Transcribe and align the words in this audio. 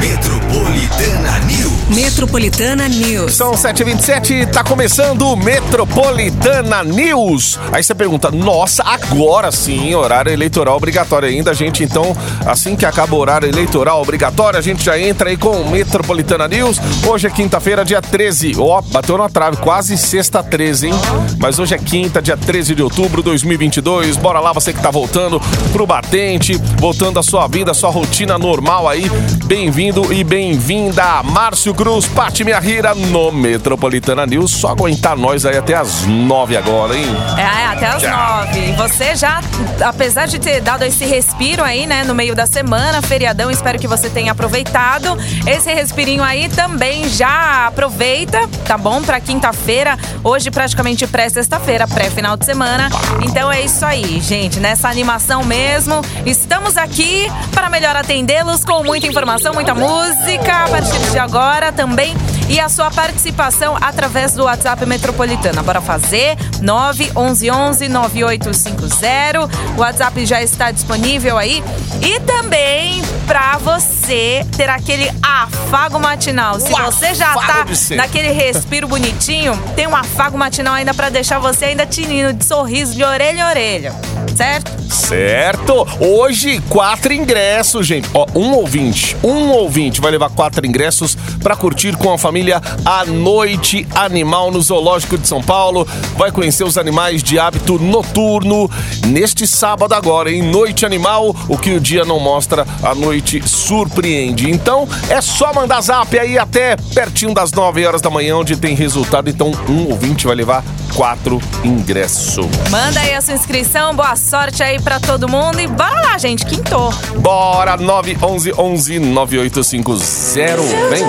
Metropolitana 0.00 1.38
News. 1.40 1.70
Metropolitana 1.90 2.88
News. 2.88 3.34
São 3.34 3.52
7h27, 3.52 4.50
tá 4.50 4.64
começando 4.64 5.28
o 5.28 5.36
Metropolitana 5.36 6.82
News. 6.82 7.58
Aí 7.70 7.84
você 7.84 7.94
pergunta, 7.94 8.30
nossa, 8.30 8.82
agora 8.82 9.52
sim, 9.52 9.94
horário 9.94 10.32
eleitoral 10.32 10.74
obrigatório 10.74 11.28
ainda, 11.28 11.52
gente. 11.52 11.84
Então, 11.84 12.16
assim 12.46 12.76
que 12.76 12.86
acaba 12.86 13.14
o 13.14 13.18
horário 13.18 13.46
eleitoral 13.46 14.00
obrigatório, 14.00 14.58
a 14.58 14.62
gente 14.62 14.82
já 14.82 14.98
entra 14.98 15.28
aí 15.28 15.36
com 15.36 15.50
o 15.50 15.70
Metropolitana 15.70 16.48
News. 16.48 16.80
Hoje 17.06 17.26
é 17.26 17.30
quinta-feira, 17.30 17.84
dia 17.84 18.00
13. 18.00 18.54
Ó, 18.56 18.78
oh, 18.78 18.82
bateu 18.82 19.18
na 19.18 19.28
trave, 19.28 19.58
quase 19.58 19.98
sexta 19.98 20.42
13, 20.42 20.86
hein? 20.86 20.94
Mas 21.38 21.58
hoje 21.58 21.74
é 21.74 21.78
quinta, 21.78 22.22
dia 22.22 22.38
13 22.38 22.74
de 22.74 22.82
outubro 22.82 23.20
de 23.22 23.28
2022. 23.28 24.16
Bora 24.16 24.40
lá, 24.40 24.52
você 24.52 24.72
que 24.72 24.80
tá 24.80 24.90
voltando 24.90 25.38
pro 25.72 25.86
batente, 25.86 26.54
voltando 26.78 27.18
a 27.18 27.22
sua 27.22 27.46
vida, 27.46 27.72
a 27.72 27.74
sua 27.74 27.90
rotina 27.90 28.38
normal 28.38 28.88
aí. 28.88 29.10
Bem-vindo 29.44 29.89
e 29.90 30.22
bem-vinda, 30.22 31.20
Márcio 31.24 31.74
Cruz, 31.74 32.06
Pati 32.06 32.44
Minha 32.44 32.60
Rira, 32.60 32.94
no 32.94 33.32
Metropolitana 33.32 34.24
News. 34.24 34.52
Só 34.52 34.68
aguentar 34.68 35.16
nós 35.16 35.44
aí 35.44 35.58
até 35.58 35.74
as 35.74 36.06
nove 36.06 36.56
agora, 36.56 36.96
hein? 36.96 37.06
É, 37.36 37.66
até 37.66 37.86
as 37.86 38.02
nove. 38.04 38.68
E 38.68 38.72
você 38.72 39.16
já, 39.16 39.40
apesar 39.84 40.26
de 40.26 40.38
ter 40.38 40.60
dado 40.60 40.84
esse 40.84 41.04
respiro 41.04 41.64
aí, 41.64 41.88
né, 41.88 42.04
no 42.04 42.14
meio 42.14 42.36
da 42.36 42.46
semana, 42.46 43.02
feriadão, 43.02 43.50
espero 43.50 43.80
que 43.80 43.88
você 43.88 44.08
tenha 44.08 44.30
aproveitado. 44.30 45.18
Esse 45.44 45.72
respirinho 45.74 46.22
aí 46.22 46.48
também 46.48 47.08
já 47.08 47.66
aproveita, 47.66 48.48
tá 48.64 48.78
bom? 48.78 49.02
Pra 49.02 49.18
quinta-feira, 49.18 49.98
hoje 50.22 50.52
praticamente 50.52 51.04
pré-sexta-feira, 51.04 51.88
pré-final 51.88 52.36
de 52.36 52.44
semana. 52.44 52.88
Então 53.24 53.50
é 53.50 53.62
isso 53.62 53.84
aí, 53.84 54.20
gente, 54.20 54.60
nessa 54.60 54.88
animação 54.88 55.42
mesmo. 55.42 56.00
Estamos 56.24 56.76
aqui 56.76 57.26
para 57.52 57.68
melhor 57.68 57.96
atendê-los 57.96 58.64
com 58.64 58.84
muita 58.84 59.08
informação, 59.08 59.52
muita 59.52 59.79
música 59.80 60.64
a 60.64 60.68
partir 60.68 61.10
de 61.10 61.18
agora 61.18 61.72
também 61.72 62.14
e 62.50 62.60
a 62.60 62.68
sua 62.68 62.90
participação 62.90 63.76
através 63.80 64.34
do 64.34 64.44
WhatsApp 64.44 64.84
Metropolitana. 64.84 65.62
Bora 65.62 65.80
fazer 65.80 66.36
911 66.60 67.88
9850. 67.88 69.40
O 69.76 69.80
WhatsApp 69.80 70.26
já 70.26 70.42
está 70.42 70.70
disponível 70.70 71.38
aí 71.38 71.64
e 72.02 72.20
também 72.20 73.00
para 73.26 73.56
você 73.56 74.44
ter 74.54 74.68
aquele 74.68 75.10
afago 75.22 75.98
matinal. 75.98 76.60
Se 76.60 76.72
você 76.72 77.14
já 77.14 77.32
tá 77.32 77.64
naquele 77.96 78.32
respiro 78.32 78.86
bonitinho, 78.86 79.56
tem 79.74 79.86
um 79.86 79.96
afago 79.96 80.36
matinal 80.36 80.74
ainda 80.74 80.92
para 80.92 81.08
deixar 81.08 81.38
você 81.38 81.66
ainda 81.66 81.86
tinindo 81.86 82.34
de 82.34 82.44
sorriso 82.44 82.94
de 82.94 83.02
orelha 83.02 83.46
a 83.46 83.48
orelha. 83.48 83.94
Certo? 84.34 84.70
Certo! 84.90 85.86
Hoje, 86.00 86.60
quatro 86.68 87.12
ingressos, 87.12 87.86
gente. 87.86 88.08
Ó, 88.14 88.26
um 88.34 88.52
ouvinte, 88.54 89.16
um 89.22 89.50
ouvinte 89.50 90.00
vai 90.00 90.10
levar 90.10 90.30
quatro 90.30 90.66
ingressos 90.66 91.16
para 91.42 91.56
curtir 91.56 91.96
com 91.96 92.12
a 92.12 92.18
família 92.18 92.60
a 92.84 93.04
Noite 93.04 93.86
Animal 93.94 94.50
no 94.50 94.60
Zoológico 94.60 95.18
de 95.18 95.26
São 95.26 95.42
Paulo. 95.42 95.86
Vai 96.16 96.30
conhecer 96.30 96.64
os 96.64 96.78
animais 96.78 97.22
de 97.22 97.38
hábito 97.38 97.78
noturno 97.78 98.70
neste 99.06 99.46
sábado 99.46 99.94
agora, 99.94 100.30
em 100.30 100.42
Noite 100.42 100.86
Animal. 100.86 101.34
O 101.48 101.58
que 101.58 101.72
o 101.72 101.80
dia 101.80 102.04
não 102.04 102.20
mostra, 102.20 102.66
a 102.82 102.94
noite 102.94 103.46
surpreende. 103.46 104.50
Então, 104.50 104.88
é 105.08 105.20
só 105.20 105.52
mandar 105.52 105.80
zap 105.80 106.18
aí 106.18 106.38
até 106.38 106.76
pertinho 106.94 107.34
das 107.34 107.52
9 107.52 107.84
horas 107.86 108.00
da 108.00 108.10
manhã, 108.10 108.36
onde 108.36 108.56
tem 108.56 108.74
resultado. 108.74 109.28
Então, 109.28 109.52
um 109.68 109.90
ouvinte 109.90 110.26
vai 110.26 110.36
levar 110.36 110.64
quatro 110.94 111.40
ingressos. 111.64 112.46
Manda 112.70 113.00
aí 113.00 113.14
a 113.14 113.20
sua 113.20 113.34
inscrição, 113.34 113.94
boa 113.94 114.16
sorte 114.20 114.62
aí 114.62 114.78
para 114.80 115.00
todo 115.00 115.28
mundo 115.28 115.58
e 115.60 115.66
bora 115.66 116.00
lá, 116.02 116.18
gente, 116.18 116.44
quintou. 116.44 116.92
Bora, 117.16 117.76
911 117.76 118.52
11 118.56 118.98
9850. 118.98 120.62
Vem. 120.90 121.04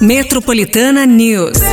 Metropolitana 0.00 1.06
News. 1.06 1.71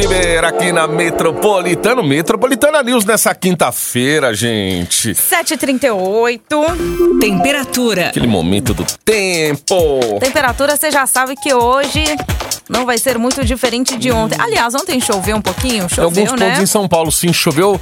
Bieber 0.00 0.46
aqui 0.46 0.72
na 0.72 0.86
Metropolitano, 0.86 2.02
Metropolitana 2.02 2.82
News 2.82 3.04
nessa 3.04 3.34
quinta-feira, 3.34 4.32
gente. 4.32 5.12
7h38. 5.12 6.40
Temperatura. 7.20 8.08
Aquele 8.08 8.26
momento 8.26 8.72
do 8.72 8.86
tempo. 9.04 10.18
Temperatura, 10.18 10.74
você 10.74 10.90
já 10.90 11.06
sabe 11.06 11.36
que 11.36 11.52
hoje 11.52 12.02
não 12.66 12.86
vai 12.86 12.96
ser 12.96 13.18
muito 13.18 13.44
diferente 13.44 13.98
de 13.98 14.10
ontem. 14.10 14.38
Aliás, 14.40 14.74
ontem 14.74 14.98
choveu 15.02 15.36
um 15.36 15.42
pouquinho, 15.42 15.86
choveu, 15.86 16.04
Alguns 16.04 16.40
né? 16.40 16.46
pontos 16.46 16.62
em 16.62 16.66
São 16.66 16.88
Paulo, 16.88 17.12
sim, 17.12 17.30
choveu. 17.30 17.78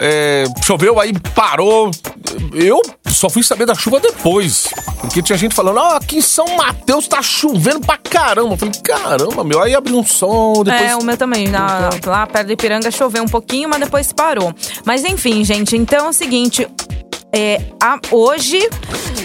É, 0.00 0.44
choveu, 0.62 0.98
aí 0.98 1.12
parou. 1.34 1.90
Eu 2.54 2.80
só 3.06 3.28
fui 3.28 3.42
saber 3.42 3.66
da 3.66 3.74
chuva 3.74 4.00
depois. 4.00 4.68
Porque 5.00 5.22
tinha 5.22 5.36
gente 5.36 5.54
falando, 5.54 5.76
ó, 5.76 5.92
oh, 5.92 5.96
aqui 5.96 6.18
em 6.18 6.22
São 6.22 6.56
Mateus 6.56 7.06
tá 7.06 7.20
chovendo 7.20 7.80
pra 7.80 7.98
caramba. 7.98 8.54
Eu 8.54 8.56
falei, 8.56 8.74
caramba, 8.82 9.44
meu. 9.44 9.62
Aí 9.62 9.74
abriu 9.74 9.98
um 9.98 10.04
som, 10.04 10.62
depois... 10.64 10.90
É, 10.90 10.96
o 10.96 11.04
meu 11.04 11.16
também. 11.16 11.48
Na, 11.48 11.90
lá 12.06 12.26
perto 12.26 12.46
de 12.46 12.54
Ipiranga 12.54 12.90
choveu 12.90 13.22
um 13.22 13.28
pouquinho, 13.28 13.68
mas 13.68 13.80
depois 13.80 14.12
parou. 14.12 14.54
Mas 14.86 15.04
enfim, 15.04 15.44
gente, 15.44 15.76
então 15.76 16.06
é 16.06 16.08
o 16.08 16.12
seguinte 16.12 16.66
é, 17.32 17.60
a, 17.82 17.98
hoje 18.10 18.58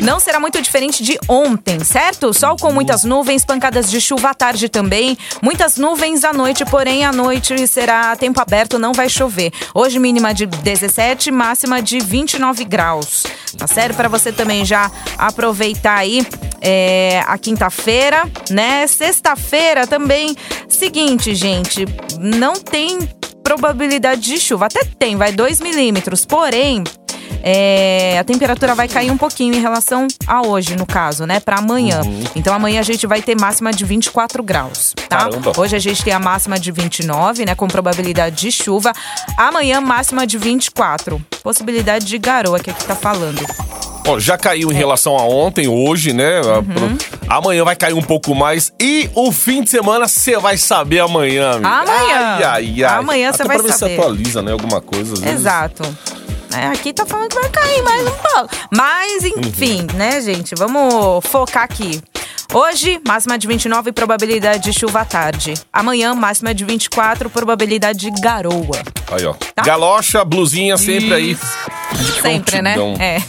não 0.02 0.20
será 0.20 0.40
muito 0.40 0.62
diferente 0.62 1.04
de 1.04 1.18
ontem, 1.28 1.80
certo? 1.80 2.34
Sol 2.34 2.58
com 2.58 2.72
muitas 2.72 3.04
nuvens, 3.04 3.46
pancadas 3.46 3.90
de 3.90 4.00
chuva 4.02 4.30
à 4.30 4.34
tarde 4.34 4.70
também, 4.70 5.18
muitas 5.42 5.78
nuvens 5.78 6.24
à 6.24 6.34
noite, 6.34 6.66
porém 6.66 7.06
à 7.06 7.12
noite 7.12 7.68
será 7.68 8.16
tempo 8.16 8.40
aberto, 8.40 8.78
não 8.78 8.94
vai 8.94 9.10
chover. 9.10 9.52
Hoje 9.74 10.00
mínima 10.00 10.34
de 10.34 10.46
17, 10.46 11.32
máxima 11.32 11.82
de 11.82 12.00
29 12.00 12.66
graus. 12.66 13.24
Tá 13.58 13.68
certo? 13.68 13.96
Para 13.96 14.10
você 14.10 14.32
também 14.32 14.66
já 14.66 14.92
aproveitar 15.18 16.00
aí 16.00 16.28
é, 16.62 17.24
a 17.26 17.38
quinta-feira, 17.38 18.30
né? 18.50 18.86
Sexta-feira 18.86 19.88
também. 19.88 20.36
Seguinte, 20.68 21.34
gente, 21.34 21.86
não 22.20 22.54
tem 22.56 23.00
probabilidade 23.42 24.22
de 24.22 24.40
chuva. 24.40 24.66
Até 24.66 24.84
tem, 24.84 25.16
vai 25.16 25.32
2 25.32 25.62
milímetros, 25.62 26.26
porém 26.26 26.84
é, 27.48 28.18
a 28.18 28.24
temperatura 28.24 28.74
vai 28.74 28.88
cair 28.88 29.12
um 29.12 29.18
pouquinho 29.18 29.54
em 29.54 29.62
relação 29.62 30.08
a 30.26 30.42
hoje, 30.42 30.76
no 30.76 30.84
caso, 30.84 31.28
né? 31.28 31.40
Para 31.40 31.58
amanhã. 31.58 32.02
Uhum. 32.04 32.24
Então 32.36 32.52
amanhã 32.52 32.80
a 32.80 32.84
gente 32.84 33.06
vai 33.06 33.22
ter 33.22 33.40
máxima 33.40 33.72
de 33.72 33.86
24 33.86 34.42
graus, 34.42 34.96
tá? 35.08 35.18
Caramba. 35.18 35.52
Hoje 35.56 35.76
a 35.76 35.80
gente 35.80 36.04
tem 36.04 36.12
a 36.12 36.18
máxima 36.18 36.58
de 36.58 36.72
29, 36.72 37.46
né? 37.46 37.54
Com 37.54 37.68
probabilidade 37.68 38.36
de 38.36 38.52
chuva. 38.52 38.92
Amanhã, 39.38 39.80
máxima 39.80 40.26
de 40.26 40.40
24. 40.40 41.24
Possibilidade 41.44 42.06
de 42.06 42.18
garoa, 42.18 42.60
que 42.60 42.72
aqui 42.72 42.84
tá 42.84 42.96
falando. 42.96 43.46
Bom, 44.04 44.20
já 44.20 44.40
caiu 44.40 44.72
em 44.72 44.76
é. 44.76 44.78
relação 44.78 45.16
a 45.16 45.22
ontem, 45.22 45.68
hoje, 45.68 46.14
né? 46.14 46.42
Uhum. 46.42 46.98
Amanhã 47.28 47.64
vai 47.64 47.76
cair 47.76 47.94
um 47.94 48.02
pouco 48.02 48.34
mais. 48.34 48.74
E 48.80 49.08
o 49.14 49.32
fim 49.32 49.62
de 49.62 49.70
semana 49.70 50.08
você 50.08 50.36
vai 50.38 50.58
saber 50.58 51.00
amanhã, 51.00 51.52
amigo. 51.52 51.68
Amanhã. 51.68 52.38
Ai, 52.38 52.44
ai, 52.44 52.84
ai. 52.84 53.00
Amanhã 53.00 53.32
você 53.32 53.44
vai 53.44 53.58
pra 53.58 53.68
ver 53.68 53.74
saber. 53.74 53.94
se 53.96 54.02
atualiza, 54.02 54.42
né? 54.42 54.52
Alguma 54.52 54.82
coisa. 54.82 55.14
Às 55.14 55.20
vezes. 55.20 55.46
É, 56.56 56.68
aqui 56.68 56.94
tá 56.94 57.06
falando 57.06 57.30
que 57.30 57.36
vai 57.36 57.50
cair 57.50 57.84
mais 57.84 58.02
um 58.08 58.12
pouco. 58.12 58.50
Mas, 58.72 59.24
enfim, 59.24 59.82
uhum. 59.82 59.98
né, 59.98 60.22
gente? 60.22 60.56
Vamos 60.56 61.26
focar 61.26 61.64
aqui. 61.64 62.02
Hoje, 62.54 63.02
máxima 63.06 63.38
de 63.38 63.48
29, 63.48 63.92
probabilidade 63.92 64.64
de 64.64 64.80
chuva 64.80 65.02
à 65.02 65.06
tarde. 65.06 65.56
Amanhã, 65.74 66.14
máxima 66.14 66.54
de 66.54 66.64
24, 66.64 67.30
probabilidade 67.30 68.00
de 68.00 68.22
garoa. 68.22 68.82
Aí, 69.12 69.26
ó. 69.26 69.34
Tá? 69.54 69.64
Galocha, 69.64 70.24
blusinha 70.24 70.78
sempre 70.78 71.14
aí. 71.14 71.38
Sempre, 72.22 72.62
né? 72.62 72.76
É. 73.00 73.22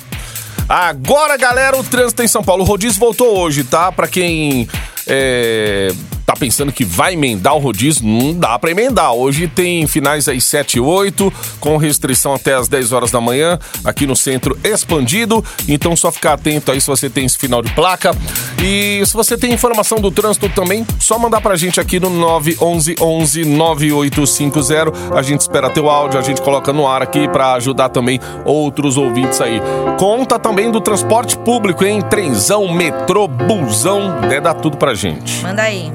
Agora, 0.69 1.37
galera, 1.37 1.77
o 1.77 1.85
trânsito 1.85 2.23
em 2.23 2.29
São 2.29 2.43
Paulo. 2.43 2.63
O 2.63 2.67
rodízio 2.67 3.01
voltou 3.01 3.39
hoje, 3.39 3.65
tá? 3.65 3.91
Pra 3.91 4.07
quem 4.07 4.69
é, 5.07 5.93
tá 6.27 6.35
pensando 6.35 6.73
que 6.73 6.85
vai 6.85 7.15
emendar 7.15 7.55
o 7.55 7.59
rodízio, 7.59 8.05
não 8.05 8.35
dá 8.35 8.59
para 8.59 8.71
emendar. 8.71 9.13
Hoje 9.13 9.47
tem 9.47 9.87
finais 9.87 10.29
aí 10.29 10.41
7 10.41 10.75
e 10.75 10.81
8, 10.81 11.33
com 11.61 11.77
restrição 11.77 12.35
até 12.35 12.55
as 12.55 12.69
10 12.69 12.93
horas 12.93 13.11
da 13.13 13.21
manhã, 13.21 13.59
aqui 13.85 14.07
no 14.07 14.17
centro 14.17 14.59
expandido. 14.65 15.45
Então 15.69 15.95
só 15.95 16.11
ficar 16.11 16.33
atento 16.33 16.73
aí 16.73 16.81
se 16.81 16.87
você 16.89 17.09
tem 17.09 17.25
esse 17.25 17.39
final 17.39 17.63
de 17.63 17.73
placa. 17.73 18.15
E 18.63 19.03
se 19.07 19.13
você 19.15 19.39
tem 19.39 19.53
informação 19.53 20.01
do 20.01 20.11
trânsito 20.11 20.49
também, 20.49 20.85
só 20.99 21.19
mandar 21.19 21.41
pra 21.41 21.57
gente 21.57 21.81
aqui 21.81 22.01
no 22.01 22.11
911 22.11 22.97
11 23.01 23.45
9850. 23.45 25.17
A 25.17 25.23
gente 25.23 25.41
espera 25.41 25.71
teu 25.71 25.89
áudio, 25.89 26.19
a 26.19 26.23
gente 26.23 26.43
coloca 26.43 26.73
no 26.73 26.87
ar 26.87 27.03
aqui 27.03 27.29
para 27.29 27.55
ajudar 27.55 27.89
também 27.89 28.19
outros 28.45 28.97
ouvintes 28.97 29.41
aí. 29.41 29.61
Conta 29.99 30.39
também 30.39 30.71
do 30.71 30.81
transporte 30.81 31.37
público, 31.39 31.85
hein? 31.85 32.03
Trenzão, 32.03 32.73
metrô, 32.73 33.29
busão, 33.29 34.21
né? 34.23 34.41
Dá 34.41 34.53
tudo 34.53 34.77
pra 34.77 34.95
gente. 34.95 35.43
Manda 35.43 35.63
aí. 35.63 35.93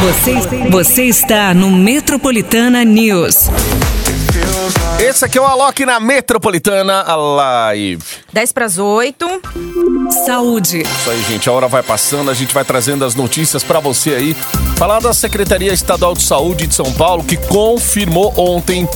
Você, 0.00 0.34
você 0.70 1.04
está 1.04 1.52
no 1.52 1.70
Metropolitana 1.70 2.82
News. 2.86 3.50
Esse 4.98 5.26
aqui 5.26 5.36
é 5.36 5.42
o 5.42 5.44
Alok 5.44 5.84
na 5.84 6.00
Metropolitana 6.00 7.02
Live. 7.14 8.02
10 8.32 8.52
para 8.52 8.64
as 8.64 8.78
8. 8.78 9.26
Saúde. 10.24 10.80
Isso 10.80 11.10
aí, 11.10 11.22
gente. 11.28 11.50
A 11.50 11.52
hora 11.52 11.68
vai 11.68 11.82
passando, 11.82 12.30
a 12.30 12.34
gente 12.34 12.54
vai 12.54 12.64
trazendo 12.64 13.04
as 13.04 13.14
notícias 13.14 13.62
pra 13.62 13.78
você 13.78 14.14
aí. 14.14 14.34
Falar 14.76 15.00
da 15.00 15.12
Secretaria 15.12 15.74
Estadual 15.74 16.14
de 16.14 16.22
Saúde 16.22 16.66
de 16.66 16.74
São 16.74 16.90
Paulo, 16.94 17.24
que 17.24 17.36
confirmou 17.36 18.32
ontem 18.38 18.88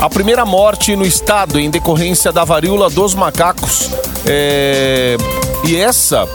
a 0.00 0.10
primeira 0.10 0.44
morte 0.44 0.96
no 0.96 1.06
estado 1.06 1.60
em 1.60 1.70
decorrência 1.70 2.32
da 2.32 2.44
varíola 2.44 2.90
dos 2.90 3.14
macacos. 3.14 3.88
É... 4.26 5.16
E 5.64 5.76
essa 5.76 6.28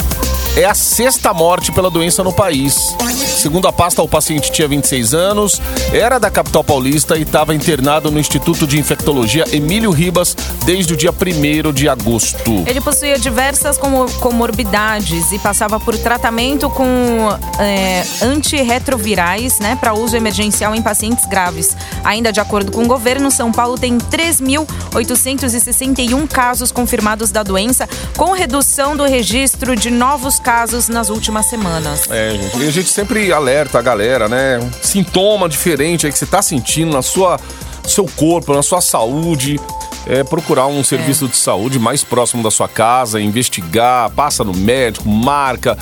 é 0.55 0.65
a 0.65 0.75
sexta 0.75 1.33
morte 1.33 1.71
pela 1.71 1.89
doença 1.89 2.23
no 2.23 2.31
país. 2.31 2.95
Segundo 3.37 3.67
a 3.67 3.73
pasta, 3.73 4.01
o 4.03 4.07
paciente 4.07 4.51
tinha 4.51 4.67
26 4.67 5.13
anos, 5.13 5.59
era 5.91 6.19
da 6.19 6.29
capital 6.29 6.63
paulista 6.63 7.17
e 7.17 7.23
estava 7.23 7.53
internado 7.55 8.11
no 8.11 8.19
Instituto 8.19 8.67
de 8.67 8.79
Infectologia 8.79 9.45
Emílio 9.51 9.89
Ribas 9.91 10.35
desde 10.63 10.93
o 10.93 10.97
dia 10.97 11.11
1 11.11 11.71
de 11.73 11.89
agosto. 11.89 12.63
Ele 12.67 12.79
possuía 12.79 13.17
diversas 13.17 13.77
como- 13.77 14.09
comorbidades 14.19 15.31
e 15.31 15.39
passava 15.39 15.79
por 15.79 15.97
tratamento 15.97 16.69
com 16.69 17.29
é, 17.59 18.03
antirretrovirais, 18.21 19.57
né, 19.59 19.75
para 19.79 19.93
uso 19.93 20.15
emergencial 20.15 20.75
em 20.75 20.81
pacientes 20.81 21.25
graves. 21.25 21.75
Ainda 22.03 22.31
de 22.31 22.39
acordo 22.39 22.71
com 22.71 22.83
o 22.83 22.87
governo, 22.87 23.31
São 23.31 23.51
Paulo 23.51 23.77
tem 23.77 23.97
3.861 23.97 26.27
casos 26.27 26.71
confirmados 26.71 27.31
da 27.31 27.41
doença, 27.41 27.89
com 28.15 28.31
redução 28.33 28.95
do 28.95 29.03
registro 29.03 29.75
de 29.75 29.89
novos 29.89 30.39
casos 30.43 30.89
nas 30.89 31.09
últimas 31.09 31.47
semanas. 31.47 32.09
É, 32.11 32.31
gente. 32.31 32.57
E 32.59 32.67
a 32.67 32.71
gente 32.71 32.89
sempre 32.89 33.31
alerta 33.31 33.79
a 33.79 33.81
galera, 33.81 34.27
né? 34.27 34.59
Sintoma 34.81 35.47
diferente 35.49 36.05
aí 36.05 36.11
que 36.11 36.17
você 36.19 36.25
tá 36.25 36.41
sentindo 36.41 36.91
na 36.93 37.01
sua 37.01 37.39
no 37.83 37.89
seu 37.89 38.05
corpo, 38.05 38.53
na 38.53 38.61
sua 38.61 38.81
saúde. 38.81 39.59
É 40.05 40.21
procurar 40.21 40.67
um 40.67 40.83
serviço 40.83 41.29
de 41.29 41.37
saúde 41.37 41.79
mais 41.79 42.03
próximo 42.03 42.43
da 42.43 42.51
sua 42.51 42.67
casa, 42.67 43.21
investigar, 43.21 44.09
passa 44.11 44.43
no 44.43 44.53
médico, 44.53 45.07
marca. 45.07 45.77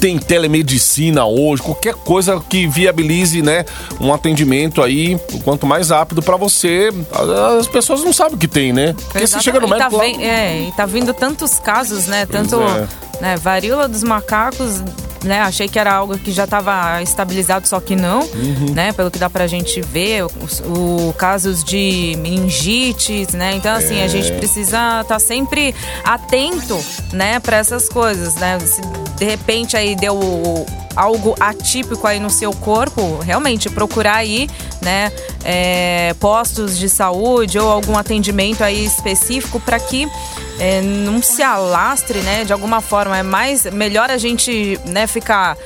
Tem 0.00 0.18
telemedicina 0.18 1.24
hoje, 1.24 1.62
qualquer 1.62 1.94
coisa 1.94 2.42
que 2.50 2.66
viabilize, 2.66 3.40
né, 3.40 3.64
um 4.00 4.12
atendimento 4.12 4.82
aí, 4.82 5.14
o 5.32 5.38
quanto 5.44 5.64
mais 5.64 5.90
rápido 5.90 6.20
pra 6.20 6.36
você. 6.36 6.90
As 7.58 7.68
pessoas 7.68 8.02
não 8.04 8.12
sabem 8.12 8.34
o 8.34 8.38
que 8.38 8.48
tem, 8.48 8.72
né? 8.72 8.94
Porque 9.10 9.26
você 9.26 9.40
chega 9.40 9.60
no 9.60 9.68
E 9.68 9.70
tá 9.70 9.76
médico 9.76 9.98
ven- 10.00 10.24
é, 10.24 10.62
e 10.68 10.72
tá 10.72 10.84
vindo 10.86 11.14
tantos 11.14 11.58
casos, 11.60 12.06
né? 12.08 12.26
Tanto 12.26 12.60
é. 12.60 12.88
Né, 13.20 13.36
varíola 13.36 13.86
dos 13.88 14.02
macacos, 14.02 14.82
né? 15.22 15.40
Achei 15.42 15.68
que 15.68 15.78
era 15.78 15.92
algo 15.92 16.16
que 16.18 16.32
já 16.32 16.44
estava 16.44 17.02
estabilizado, 17.02 17.68
só 17.68 17.78
que 17.78 17.94
não, 17.94 18.20
Uhum. 18.20 18.72
né? 18.74 18.92
Pelo 18.92 19.10
que 19.10 19.18
dá 19.18 19.28
pra 19.28 19.46
gente 19.46 19.80
ver, 19.82 20.24
os 20.24 20.60
o, 20.60 21.12
casos 21.18 21.62
de 21.62 22.16
meningites, 22.18 23.34
né? 23.34 23.54
Então, 23.54 23.74
assim, 23.76 24.00
a 24.00 24.04
É. 24.04 24.08
gente 24.08 24.32
precisa 24.32 25.02
estar 25.02 25.18
sempre 25.18 25.74
atento, 26.04 26.78
né, 27.12 27.38
para 27.40 27.58
essas 27.58 27.88
coisas, 27.88 28.34
né? 28.36 28.58
Se 28.60 28.80
de 29.18 29.24
repente 29.26 29.76
aí 29.76 29.94
deu 29.94 30.18
algo 30.96 31.34
atípico 31.38 32.06
aí 32.06 32.18
no 32.18 32.30
seu 32.30 32.52
corpo, 32.52 33.18
realmente 33.18 33.68
procurar 33.70 34.16
aí, 34.16 34.48
né, 34.82 35.12
é, 35.44 36.14
postos 36.18 36.78
de 36.78 36.88
saúde 36.88 37.58
ou 37.58 37.70
algum 37.70 37.96
atendimento 37.96 38.62
aí 38.62 38.84
específico 38.84 39.60
para 39.60 39.78
que 39.78 40.08
é, 40.58 40.80
não 40.80 41.22
se 41.22 41.42
alastre, 41.42 42.20
né, 42.20 42.44
de 42.44 42.52
alguma 42.52 42.80
forma. 42.80 43.16
É 43.16 43.22
mais 43.22 43.64
melhor 43.66 44.10
a 44.10 44.18
gente, 44.18 44.78
né, 44.84 45.06
ficar 45.06 45.56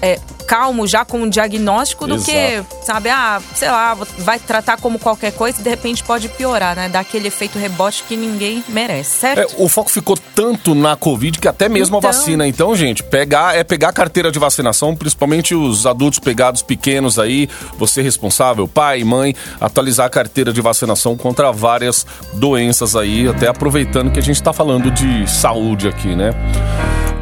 é, 0.00 0.18
calmo 0.50 0.84
já 0.84 1.04
com 1.04 1.22
o 1.22 1.30
diagnóstico 1.30 2.08
do 2.08 2.20
que, 2.20 2.32
Exato. 2.32 2.76
sabe, 2.84 3.08
ah, 3.08 3.40
sei 3.54 3.70
lá, 3.70 3.96
vai 4.18 4.36
tratar 4.40 4.80
como 4.80 4.98
qualquer 4.98 5.30
coisa 5.30 5.60
e 5.60 5.62
de 5.62 5.70
repente 5.70 6.02
pode 6.02 6.28
piorar, 6.28 6.74
né? 6.74 6.88
Dar 6.88 6.98
aquele 6.98 7.28
efeito 7.28 7.56
rebote 7.56 8.02
que 8.08 8.16
ninguém 8.16 8.64
merece, 8.68 9.18
certo? 9.18 9.38
É, 9.38 9.62
o 9.62 9.68
foco 9.68 9.88
ficou 9.88 10.18
tanto 10.34 10.74
na 10.74 10.96
Covid 10.96 11.38
que 11.38 11.46
até 11.46 11.68
mesmo 11.68 11.98
Então. 11.98 12.10
a 12.10 12.12
vacina. 12.12 12.48
Então, 12.48 12.74
gente, 12.74 13.00
pegar 13.04 13.56
é 13.56 13.62
pegar 13.62 13.90
a 13.90 13.92
carteira 13.92 14.32
de 14.32 14.40
vacinação, 14.40 14.96
principalmente 14.96 15.54
os 15.54 15.86
adultos 15.86 16.18
pegados 16.18 16.62
pequenos 16.62 17.16
aí, 17.16 17.48
você 17.78 18.02
responsável, 18.02 18.66
pai, 18.66 19.04
mãe, 19.04 19.36
atualizar 19.60 20.06
a 20.06 20.10
carteira 20.10 20.52
de 20.52 20.60
vacinação 20.60 21.16
contra 21.16 21.52
várias 21.52 22.04
doenças 22.32 22.96
aí, 22.96 23.28
até 23.28 23.46
aproveitando 23.46 24.10
que 24.10 24.18
a 24.18 24.22
gente 24.22 24.42
tá 24.42 24.52
falando 24.52 24.90
de 24.90 25.30
saúde 25.30 25.86
aqui, 25.86 26.16
né? 26.16 26.32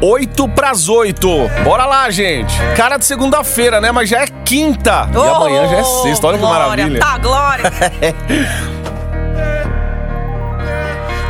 8 0.01 0.47
pras 0.49 0.87
8. 0.87 1.27
Bora 1.63 1.85
lá, 1.85 2.09
gente. 2.09 2.53
Cara 2.75 2.97
de 2.97 3.05
segunda-feira, 3.05 3.81
né? 3.81 3.91
Mas 3.91 4.09
já 4.09 4.21
é 4.23 4.27
quinta. 4.45 5.09
e 5.13 5.17
amanhã 5.17 5.67
já 5.67 5.77
é 5.77 5.83
sexta. 5.83 6.27
Olha 6.27 6.37
que 6.37 6.43
glória, 6.43 6.67
maravilha. 6.67 6.99
Tá, 6.99 7.17
glória! 7.17 7.63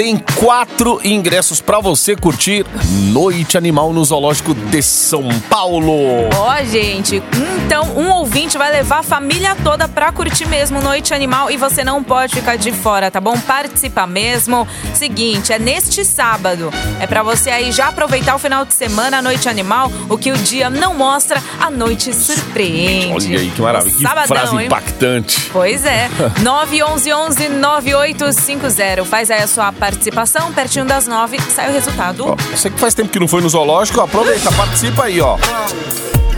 Tem 0.00 0.16
quatro 0.16 0.98
ingressos 1.04 1.60
pra 1.60 1.78
você 1.78 2.16
curtir 2.16 2.64
Noite 3.12 3.58
Animal 3.58 3.92
no 3.92 4.02
Zoológico 4.02 4.54
de 4.54 4.82
São 4.82 5.28
Paulo. 5.50 5.92
Ó, 6.34 6.64
gente, 6.64 7.22
então 7.66 7.84
um 7.94 8.10
ouvinte 8.10 8.56
vai 8.56 8.72
levar 8.72 9.00
a 9.00 9.02
família 9.02 9.54
toda 9.62 9.86
pra 9.86 10.10
curtir 10.10 10.46
mesmo 10.46 10.80
Noite 10.80 11.12
Animal 11.12 11.50
e 11.50 11.58
você 11.58 11.84
não 11.84 12.02
pode 12.02 12.34
ficar 12.34 12.56
de 12.56 12.72
fora, 12.72 13.10
tá 13.10 13.20
bom? 13.20 13.38
Participa 13.40 14.06
mesmo. 14.06 14.66
Seguinte, 14.94 15.52
é 15.52 15.58
neste 15.58 16.02
sábado. 16.02 16.72
É 16.98 17.06
pra 17.06 17.22
você 17.22 17.50
aí 17.50 17.70
já 17.70 17.88
aproveitar 17.88 18.34
o 18.34 18.38
final 18.38 18.64
de 18.64 18.72
semana, 18.72 19.18
a 19.18 19.22
Noite 19.22 19.50
Animal. 19.50 19.92
O 20.08 20.16
que 20.16 20.32
o 20.32 20.36
dia 20.38 20.70
não 20.70 20.94
mostra, 20.94 21.42
a 21.60 21.70
noite 21.70 22.14
surpreende. 22.14 23.28
Olha 23.28 23.38
aí 23.38 23.50
que 23.50 23.60
maravilha, 23.60 23.94
que 23.94 24.02
Sabadão, 24.02 24.28
frase 24.28 24.56
hein? 24.56 24.64
impactante. 24.64 25.50
Pois 25.52 25.84
é. 25.84 26.08
911-9850. 26.40 29.04
Faz 29.04 29.30
aí 29.30 29.42
a 29.42 29.46
sua 29.46 29.70
participação. 29.90 30.52
Pertinho 30.52 30.84
das 30.84 31.06
nove, 31.06 31.38
sai 31.54 31.70
o 31.70 31.72
resultado. 31.72 32.26
Ó, 32.26 32.36
você 32.36 32.70
que 32.70 32.78
faz 32.78 32.94
tempo 32.94 33.10
que 33.10 33.18
não 33.18 33.26
foi 33.26 33.42
no 33.42 33.48
zoológico, 33.48 34.00
aproveita, 34.00 34.50
participa 34.52 35.04
aí, 35.04 35.20
ó. 35.20 35.36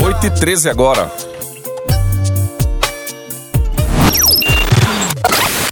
8 0.03 0.27
e 0.27 0.31
13 0.31 0.71
agora. 0.71 1.11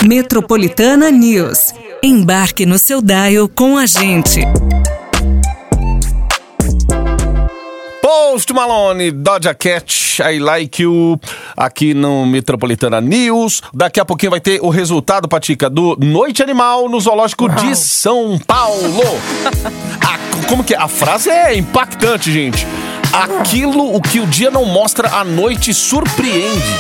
Metropolitana 0.07 1.11
News. 1.11 1.73
Embarque 2.03 2.65
no 2.65 2.79
seu 2.79 3.03
dial 3.03 3.49
com 3.49 3.77
a 3.77 3.87
gente. 3.87 4.41
Post 8.11 8.53
Malone, 8.53 9.13
Doja 9.13 9.55
Cat, 9.55 10.21
I 10.21 10.41
Like 10.41 10.83
You, 10.83 11.17
aqui 11.57 11.95
no 11.95 12.27
Metropolitana 12.27 13.01
News. 13.01 13.63
Daqui 13.73 14.01
a 14.01 14.05
pouquinho 14.05 14.33
vai 14.33 14.41
ter 14.41 14.59
o 14.61 14.69
resultado, 14.69 15.29
Patica, 15.29 15.71
do 15.71 15.97
Noite 15.97 16.43
Animal 16.43 16.89
no 16.89 16.99
Zoológico 16.99 17.49
de 17.49 17.77
São 17.77 18.37
Paulo. 18.37 19.01
A- 20.05 20.19
como 20.49 20.65
que 20.65 20.75
é? 20.75 20.77
A 20.77 20.89
frase 20.89 21.31
é 21.31 21.57
impactante, 21.57 22.33
gente. 22.33 22.67
Aquilo 23.13 23.95
o 23.95 24.03
que 24.03 24.19
o 24.19 24.27
dia 24.27 24.51
não 24.51 24.65
mostra, 24.65 25.09
a 25.15 25.23
noite 25.23 25.73
surpreende. 25.73 26.65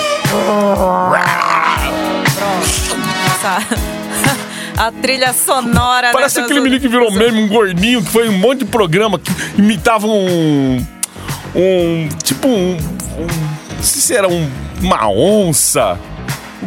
A 4.76 4.90
trilha 4.90 5.32
sonora, 5.32 6.10
Parece 6.10 6.38
né, 6.38 6.44
aquele 6.44 6.60
menino 6.60 6.80
que 6.80 6.88
virou 6.88 7.12
meme, 7.12 7.42
um 7.42 7.48
gordinho, 7.48 8.02
que 8.02 8.10
foi 8.10 8.26
em 8.26 8.30
um 8.30 8.38
monte 8.38 8.60
de 8.60 8.64
programa 8.64 9.18
que 9.18 9.30
imitava 9.58 10.06
um. 10.06 10.84
Um. 11.54 12.08
Tipo 12.22 12.48
um. 12.48 12.72
um 12.72 13.26
não 13.76 13.82
sei 13.82 14.00
se 14.02 14.14
era 14.14 14.28
um, 14.28 14.48
uma 14.82 15.08
onça. 15.08 15.98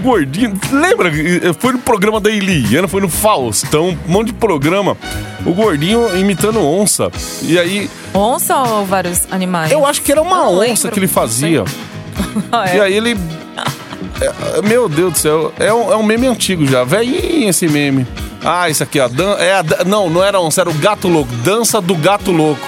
Gordinho. 0.01 0.59
Lembra? 0.71 1.11
Foi 1.59 1.73
no 1.73 1.79
programa 1.79 2.19
da 2.19 2.29
Eliana, 2.31 2.87
foi 2.87 2.99
no 2.99 3.07
Faustão, 3.09 3.89
um 4.07 4.11
monte 4.11 4.27
de 4.27 4.33
programa. 4.33 4.97
O 5.45 5.53
gordinho 5.53 6.17
imitando 6.17 6.59
onça. 6.59 7.11
E 7.43 7.59
aí, 7.59 7.89
Onça 8.13 8.55
ou 8.57 8.85
vários 8.85 9.21
animais? 9.31 9.71
eu 9.71 9.85
acho 9.85 10.01
que 10.01 10.11
era 10.11 10.21
uma 10.21 10.37
Não 10.37 10.53
onça 10.57 10.59
lembro, 10.61 10.91
que 10.91 10.99
ele 10.99 11.07
fazia. 11.07 11.63
Ah, 12.51 12.67
é. 12.69 12.77
E 12.77 12.81
aí 12.81 12.93
ele. 12.95 13.17
é, 14.21 14.61
meu 14.63 14.87
Deus 14.89 15.13
do 15.13 15.19
céu, 15.19 15.53
é 15.59 15.73
um, 15.73 15.91
é 15.91 15.95
um 15.95 16.03
meme 16.03 16.27
antigo 16.27 16.65
já. 16.65 16.83
Velhinho 16.83 17.49
esse 17.49 17.67
meme. 17.67 18.05
Ah, 18.43 18.69
isso 18.69 18.83
aqui, 18.83 18.99
ó. 18.99 19.07
Dan- 19.07 19.35
é 19.39 19.53
a 19.53 19.63
não, 19.85 20.09
não 20.09 20.23
era 20.23 20.39
onça, 20.39 20.61
era 20.61 20.69
o 20.69 20.73
gato 20.73 21.07
louco. 21.07 21.31
Dança 21.43 21.79
do 21.81 21.95
gato 21.95 22.31
louco. 22.31 22.61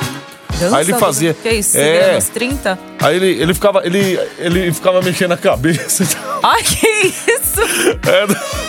Dança 0.60 0.78
aí 0.78 0.84
ele 0.86 0.94
do- 0.94 1.00
fazia- 1.00 1.34
Que 1.34 1.50
isso? 1.50 1.78
É. 1.78 1.98
É. 1.98 2.12
Anos 2.14 2.30
30? 2.30 2.80
Aí 3.02 3.16
ele, 3.16 3.42
ele 3.42 3.54
ficava. 3.54 3.82
Ele, 3.86 4.20
ele 4.40 4.74
ficava 4.74 5.02
mexendo 5.02 5.32
a 5.34 5.38
cabeça. 5.38 6.04
Ai, 6.44 6.64
que 6.64 6.88
isso? 7.08 7.62
É, 8.08 8.26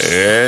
é. 0.00 0.47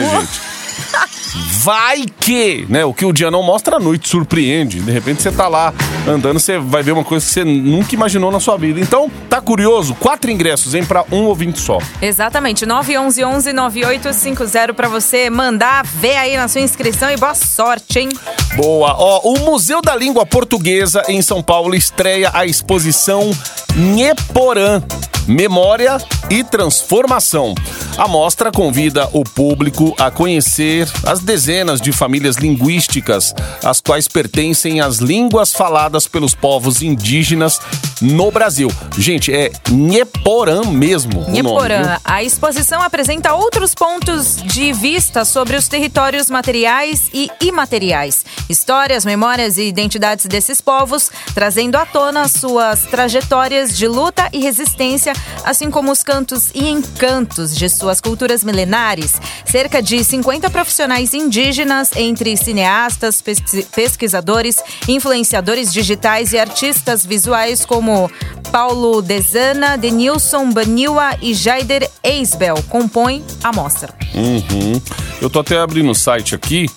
Vai 1.63 2.07
que, 2.21 2.65
né? 2.71 2.87
O 2.87 2.95
que 2.95 3.05
o 3.05 3.13
dia 3.13 3.31
não 3.31 3.43
mostra, 3.43 3.77
a 3.77 3.79
noite 3.79 4.09
surpreende. 4.09 4.81
De 4.81 4.91
repente 4.91 5.23
você 5.23 5.31
tá 5.31 5.47
lá 5.47 5.75
andando, 6.09 6.41
você 6.41 6.59
vai 6.59 6.83
ver 6.83 6.93
uma 6.93 7.05
coisa 7.05 7.27
que 7.27 7.31
você 7.31 7.45
nunca 7.45 7.95
imaginou 7.95 8.33
na 8.33 8.41
sua 8.41 8.57
vida. 8.57 8.81
Então, 8.81 9.11
tá 9.29 9.43
curioso? 9.43 9.95
Quatro 9.95 10.31
ingressos, 10.31 10.75
hein? 10.75 10.87
Pra 10.87 11.05
um 11.13 11.25
ouvinte 11.25 11.61
só. 11.61 11.77
Exatamente, 12.01 12.65
911 12.65 13.53
9850 13.53 14.73
pra 14.73 14.89
você 14.89 15.29
mandar 15.29 15.85
ver 15.85 16.17
aí 16.17 16.35
na 16.35 16.49
sua 16.49 16.63
inscrição 16.63 17.11
e 17.11 17.19
boa 17.19 17.35
sorte, 17.35 17.99
hein? 17.99 18.09
Boa. 18.57 18.95
Ó, 18.97 19.21
o 19.31 19.41
Museu 19.41 19.83
da 19.83 19.95
Língua 19.95 20.25
Portuguesa 20.25 21.03
em 21.09 21.21
São 21.21 21.43
Paulo 21.43 21.75
estreia 21.75 22.31
a 22.33 22.47
exposição 22.47 23.31
Nheporã. 23.77 24.83
Memória 25.31 25.97
e 26.29 26.43
Transformação. 26.43 27.55
A 27.97 28.09
mostra 28.09 28.51
convida 28.51 29.09
o 29.13 29.23
público 29.23 29.95
a 29.97 30.11
conhecer 30.11 30.91
as 31.07 31.21
dezenas 31.21 31.81
de 31.81 31.93
famílias 31.93 32.35
linguísticas, 32.35 33.33
as 33.65 33.81
quais 33.81 34.09
pertencem 34.09 34.81
às 34.81 34.99
línguas 34.99 35.53
faladas 35.53 36.09
pelos 36.09 36.35
povos 36.35 36.83
indígenas 36.83 37.61
no 38.01 38.31
Brasil. 38.31 38.69
Gente, 38.99 39.33
é 39.33 39.53
Nheporã 39.71 40.65
mesmo. 40.65 41.21
nome, 41.21 41.33
Nheporã, 41.33 41.83
viu? 41.83 42.01
a 42.05 42.23
exposição 42.25 42.83
apresenta 42.83 43.35
outros 43.35 43.75
pontos 43.75 44.37
de 44.37 44.73
vista 44.73 45.25
sobre 45.25 45.57
os 45.57 45.69
territórios 45.69 46.31
materiais 46.31 47.09
e 47.13 47.31
imateriais, 47.41 48.25
histórias, 48.49 49.05
memórias 49.05 49.59
e 49.59 49.63
identidades 49.63 50.27
desses 50.27 50.61
povos, 50.61 51.11
trazendo 51.35 51.77
à 51.77 51.87
tona 51.87 52.27
suas 52.27 52.83
trajetórias 52.87 53.77
de 53.77 53.87
luta 53.87 54.29
e 54.33 54.41
resistência, 54.41 55.13
assim 55.45 55.71
como 55.71 55.91
os 55.93 56.03
cantos 56.03 56.51
e 56.55 56.69
encantos 56.69 57.57
de 57.57 57.69
suas 57.69 58.01
culturas 58.01 58.45
milenares. 58.45 59.15
Cerca 59.45 59.83
de 59.83 60.03
50 60.05 60.49
profissionais 60.51 61.15
indígenas, 61.15 61.91
entre 61.97 62.37
cineastas, 62.37 63.21
pesqui- 63.23 63.67
pesquisadores, 63.75 64.57
influenciadores 64.89 65.73
digitais 65.73 66.33
e 66.33 66.39
artistas 66.39 67.05
visuais 67.05 67.65
como 67.65 68.11
Paulo 68.53 69.01
Dezana, 69.01 69.77
Denilson 69.79 70.51
Baniwa 70.53 71.17
e 71.23 71.35
Jaider 71.35 71.89
Eisbel 72.03 72.57
compõem 72.69 73.25
a 73.43 73.53
mostra. 73.53 73.95
Uhum. 74.15 74.81
Eu 75.21 75.31
tô 75.31 75.41
até 75.41 75.59
abrindo 75.59 75.91
o 75.91 75.95
site 75.95 76.35
aqui. 76.35 76.69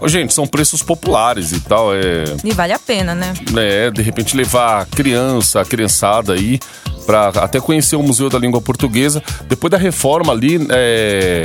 Ô, 0.00 0.08
gente, 0.08 0.32
são 0.32 0.46
preços 0.46 0.82
populares 0.82 1.52
e 1.52 1.60
tal. 1.60 1.94
É, 1.94 2.24
E 2.42 2.52
vale 2.52 2.72
a 2.72 2.78
pena, 2.78 3.14
né? 3.14 3.34
é, 3.56 3.90
de 3.90 4.00
repente 4.00 4.34
levar 4.36 4.80
a 4.82 4.86
criança, 4.86 5.60
a 5.60 5.64
criançada 5.64 6.32
aí, 6.32 6.58
pra 7.06 7.28
até 7.28 7.60
conhecer 7.60 7.96
o 7.96 8.02
Museu 8.02 8.28
da 8.28 8.38
Língua 8.38 8.60
Portuguesa. 8.60 9.22
Depois 9.48 9.70
da 9.70 9.78
reforma 9.78 10.32
ali, 10.32 10.66
é. 10.70 11.42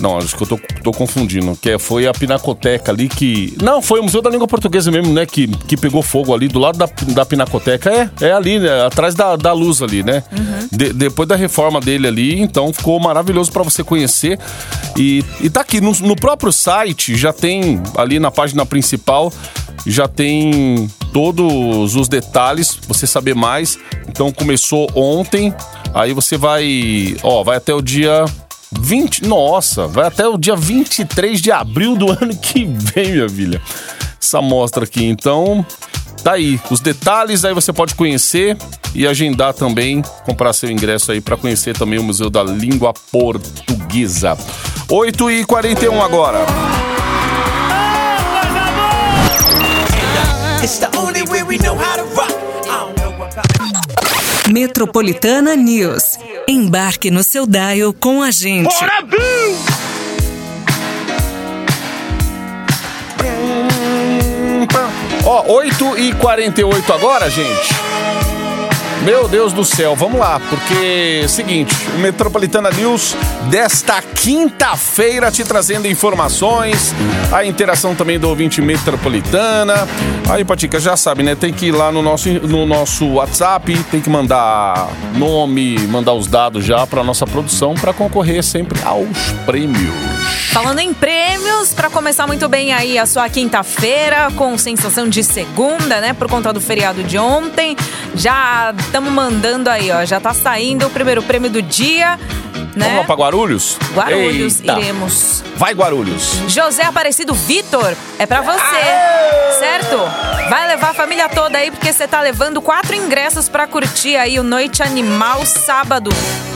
Não, 0.00 0.18
acho 0.18 0.36
que 0.36 0.42
eu 0.42 0.46
tô, 0.46 0.60
tô 0.82 0.90
confundindo. 0.92 1.56
Que 1.56 1.70
é- 1.72 1.78
foi 1.78 2.06
a 2.06 2.12
Pinacoteca 2.12 2.92
ali 2.92 3.08
que. 3.08 3.56
Não, 3.62 3.80
foi 3.80 4.00
o 4.00 4.02
Museu 4.02 4.20
da 4.20 4.30
Língua 4.30 4.46
Portuguesa 4.46 4.90
mesmo, 4.90 5.12
né? 5.12 5.24
Que, 5.26 5.46
que 5.46 5.76
pegou 5.76 6.02
fogo 6.02 6.34
ali 6.34 6.48
do 6.48 6.58
lado 6.58 6.78
da, 6.78 6.88
da 7.14 7.24
Pinacoteca. 7.24 7.90
É, 7.90 8.10
é 8.28 8.32
ali, 8.32 8.58
né? 8.58 8.84
Atrás 8.86 9.14
da, 9.14 9.36
da 9.36 9.52
luz 9.52 9.82
ali, 9.82 10.02
né? 10.02 10.22
De- 10.70 10.92
depois 10.92 11.28
da 11.28 11.36
reforma 11.36 11.80
dele 11.80 12.06
ali, 12.06 12.40
então 12.40 12.72
ficou 12.72 12.98
maravilhoso 13.00 13.50
pra 13.52 13.62
você 13.62 13.82
conhecer. 13.82 14.38
E, 14.96 15.24
e 15.40 15.48
tá 15.50 15.60
aqui, 15.60 15.80
no, 15.80 15.92
no 15.92 16.16
próprio 16.16 16.52
site 16.52 17.16
já 17.16 17.32
tem, 17.32 17.80
ali 17.96 18.18
na 18.18 18.30
página 18.30 18.64
principal, 18.66 19.32
já 19.86 20.08
tem 20.08 20.88
todos 21.12 21.94
os 21.94 22.08
detalhes, 22.08 22.78
você 22.88 23.06
saber 23.06 23.34
mais. 23.34 23.78
Então 24.08 24.32
começou 24.32 24.88
ontem, 24.94 25.54
aí 25.94 26.12
você 26.12 26.36
vai, 26.36 27.16
ó, 27.22 27.42
vai 27.42 27.56
até 27.56 27.72
o 27.74 27.80
dia 27.82 28.24
20, 28.72 29.26
nossa, 29.26 29.86
vai 29.86 30.06
até 30.06 30.26
o 30.26 30.36
dia 30.36 30.56
23 30.56 31.40
de 31.40 31.52
abril 31.52 31.96
do 31.96 32.10
ano 32.20 32.36
que 32.36 32.64
vem, 32.64 33.12
minha 33.12 33.28
filha. 33.28 33.60
Essa 34.20 34.42
mostra 34.42 34.84
aqui, 34.84 35.04
então, 35.04 35.64
tá 36.22 36.32
aí. 36.32 36.60
Os 36.70 36.80
detalhes 36.80 37.44
aí 37.44 37.54
você 37.54 37.72
pode 37.72 37.94
conhecer 37.94 38.56
e 38.94 39.06
agendar 39.06 39.54
também, 39.54 40.02
comprar 40.24 40.52
seu 40.52 40.70
ingresso 40.70 41.12
aí 41.12 41.20
para 41.20 41.36
conhecer 41.36 41.76
também 41.76 41.98
o 41.98 42.02
Museu 42.02 42.28
da 42.28 42.42
Língua 42.42 42.92
Portuguesa. 43.12 44.36
8 44.88 45.30
e 45.30 45.44
41 45.44 46.02
agora. 46.02 46.38
Metropolitana 54.48 55.54
News. 55.54 56.18
Embarque 56.48 57.10
no 57.10 57.24
seu 57.24 57.44
dial 57.44 57.92
com 57.92 58.22
a 58.22 58.30
gente. 58.30 58.72
Ó, 65.24 65.52
8 65.54 65.98
e 65.98 66.12
48 66.12 66.92
agora, 66.92 67.28
gente. 67.28 67.85
Meu 69.06 69.28
Deus 69.28 69.52
do 69.52 69.64
céu, 69.64 69.94
vamos 69.94 70.18
lá, 70.18 70.40
porque 70.50 71.20
é 71.22 71.28
seguinte, 71.28 71.72
o 71.94 71.98
Metropolitana 72.00 72.70
News 72.72 73.14
desta 73.48 74.02
quinta-feira 74.02 75.30
te 75.30 75.44
trazendo 75.44 75.86
informações, 75.86 76.92
a 77.32 77.44
interação 77.44 77.94
também 77.94 78.18
do 78.18 78.28
ouvinte 78.28 78.60
metropolitana. 78.60 79.86
Aí, 80.28 80.44
Patica, 80.44 80.80
já 80.80 80.96
sabe, 80.96 81.22
né? 81.22 81.36
Tem 81.36 81.52
que 81.52 81.66
ir 81.66 81.72
lá 81.72 81.92
no 81.92 82.02
nosso, 82.02 82.28
no 82.28 82.66
nosso 82.66 83.06
WhatsApp, 83.06 83.78
tem 83.92 84.00
que 84.00 84.10
mandar 84.10 84.88
nome, 85.14 85.78
mandar 85.86 86.14
os 86.14 86.26
dados 86.26 86.64
já 86.64 86.84
para 86.84 87.04
nossa 87.04 87.24
produção 87.28 87.74
para 87.74 87.92
concorrer 87.92 88.42
sempre 88.42 88.80
aos 88.82 89.06
prêmios. 89.46 89.94
Falando 90.56 90.78
em 90.78 90.94
prêmios, 90.94 91.74
pra 91.74 91.90
começar 91.90 92.26
muito 92.26 92.48
bem 92.48 92.72
aí 92.72 92.98
a 92.98 93.04
sua 93.04 93.28
quinta-feira, 93.28 94.30
com 94.36 94.56
sensação 94.56 95.06
de 95.06 95.22
segunda, 95.22 96.00
né? 96.00 96.14
Por 96.14 96.28
conta 96.30 96.50
do 96.50 96.62
feriado 96.62 97.04
de 97.04 97.18
ontem. 97.18 97.76
Já 98.14 98.72
estamos 98.96 99.12
mandando 99.12 99.68
aí, 99.68 99.90
ó. 99.90 100.04
Já 100.06 100.18
tá 100.18 100.32
saindo 100.32 100.86
o 100.86 100.90
primeiro 100.90 101.22
prêmio 101.22 101.50
do 101.50 101.60
dia, 101.60 102.18
né? 102.74 102.86
Vamos 102.86 102.96
lá 103.00 103.04
para 103.04 103.14
Guarulhos? 103.14 103.76
Guarulhos, 103.94 104.60
Eita. 104.60 104.72
iremos. 104.72 105.44
Vai, 105.54 105.74
Guarulhos. 105.74 106.40
José 106.48 106.82
Aparecido 106.82 107.34
Vitor, 107.34 107.94
é 108.18 108.24
pra 108.24 108.40
você, 108.40 109.58
certo? 109.58 109.98
Vai 110.48 110.66
levar 110.66 110.90
a 110.90 110.94
família 110.94 111.28
toda 111.28 111.58
aí, 111.58 111.70
porque 111.70 111.92
você 111.92 112.08
tá 112.08 112.22
levando 112.22 112.62
quatro 112.62 112.94
ingressos 112.94 113.50
pra 113.50 113.66
curtir 113.66 114.16
aí 114.16 114.38
o 114.38 114.42
Noite 114.42 114.82
Animal 114.82 115.44
sábado. 115.44 116.08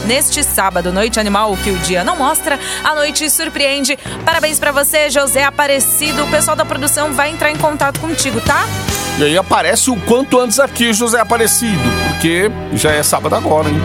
Neste 0.06 0.42
sábado, 0.42 0.90
Noite 0.90 1.20
Animal, 1.20 1.52
o 1.52 1.58
que 1.58 1.68
o 1.70 1.76
dia 1.76 2.02
não 2.02 2.16
mostra, 2.16 2.58
a 2.82 2.94
noite 2.94 3.28
surpreende. 3.28 3.98
Parabéns 4.24 4.58
pra 4.58 4.72
você, 4.72 5.10
José 5.10 5.44
Aparecido. 5.44 6.24
O 6.24 6.30
pessoal 6.30 6.56
da 6.56 6.64
produção 6.64 7.12
vai 7.12 7.30
entrar 7.30 7.50
em 7.50 7.56
contato 7.56 8.00
contigo, 8.00 8.40
tá? 8.40 8.64
E 9.18 9.24
aí 9.24 9.36
aparece 9.36 9.90
o 9.90 9.96
quanto 9.96 10.40
antes 10.40 10.58
aqui, 10.58 10.92
José 10.92 11.20
Aparecido, 11.20 11.78
porque 12.08 12.50
já 12.72 12.92
é 12.92 13.02
sábado 13.02 13.34
agora, 13.34 13.68
hein? 13.68 13.80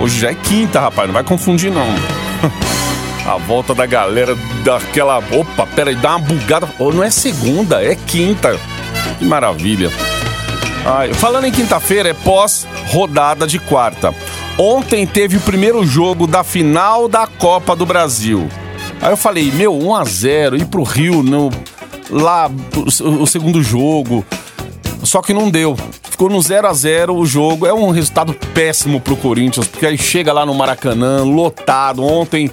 Hoje 0.00 0.20
já 0.20 0.30
é 0.30 0.34
quinta, 0.34 0.80
rapaz, 0.80 1.08
não 1.08 1.14
vai 1.14 1.24
confundir 1.24 1.72
não. 1.72 1.86
A 3.26 3.38
volta 3.38 3.74
da 3.74 3.86
galera 3.86 4.36
daquela. 4.62 5.16
Opa, 5.18 5.66
peraí, 5.74 5.94
dá 5.94 6.10
uma 6.10 6.18
bugada. 6.18 6.68
Oh, 6.78 6.92
não 6.92 7.02
é 7.02 7.08
segunda, 7.10 7.82
é 7.82 7.94
quinta. 7.94 8.58
Que 9.18 9.24
maravilha. 9.24 9.90
Ai, 10.84 11.14
falando 11.14 11.46
em 11.46 11.50
quinta-feira, 11.50 12.10
é 12.10 12.12
pós-rodada 12.12 13.46
de 13.46 13.58
quarta. 13.58 14.14
Ontem 14.58 15.06
teve 15.06 15.38
o 15.38 15.40
primeiro 15.40 15.86
jogo 15.86 16.26
da 16.26 16.44
final 16.44 17.08
da 17.08 17.26
Copa 17.26 17.74
do 17.74 17.86
Brasil. 17.86 18.46
Aí 19.00 19.10
eu 19.10 19.16
falei, 19.16 19.50
meu, 19.50 19.74
1 19.74 19.94
a 19.94 20.04
0 20.04 20.56
ir 20.56 20.66
pro 20.66 20.82
Rio 20.82 21.22
no, 21.22 21.50
lá 22.10 22.50
o, 22.76 23.26
segundo 23.26 23.62
jogo. 23.62 24.24
Só 25.02 25.20
que 25.20 25.34
não 25.34 25.50
deu. 25.50 25.76
Ficou 26.02 26.30
no 26.30 26.40
0 26.40 26.66
a 26.66 26.72
0 26.72 27.14
o 27.14 27.26
jogo. 27.26 27.66
É 27.66 27.74
um 27.74 27.90
resultado 27.90 28.32
péssimo 28.54 29.00
pro 29.00 29.16
Corinthians, 29.16 29.66
porque 29.66 29.86
aí 29.86 29.98
chega 29.98 30.32
lá 30.32 30.46
no 30.46 30.54
Maracanã, 30.54 31.24
lotado. 31.24 32.02
Ontem 32.02 32.50